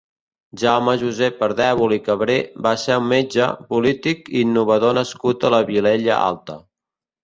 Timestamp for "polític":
3.77-4.35